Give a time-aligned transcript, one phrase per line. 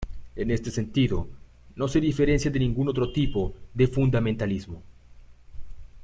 [0.35, 1.27] En este sentido
[1.75, 4.81] no se diferencia de ningún otro tipo de fundamentalismo.